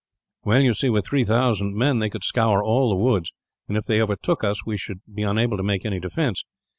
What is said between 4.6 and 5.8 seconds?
we should be unable to